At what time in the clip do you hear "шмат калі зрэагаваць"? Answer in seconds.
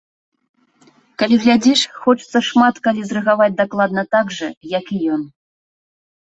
2.47-3.49